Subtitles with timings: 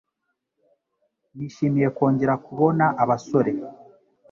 [1.35, 3.51] Nishimiye kongera kubona abasore.